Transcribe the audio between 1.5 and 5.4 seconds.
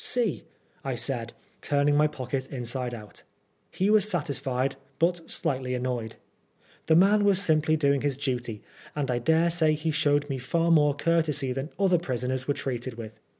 turning my pocket inside out. He was satisfied, but